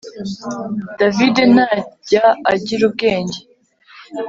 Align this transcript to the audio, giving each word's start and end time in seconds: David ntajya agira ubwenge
David 0.99 1.35
ntajya 1.53 2.23
agira 2.53 2.81
ubwenge 2.89 3.39